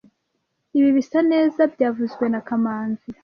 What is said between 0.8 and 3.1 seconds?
bisa neza byavuzwe na kamanzi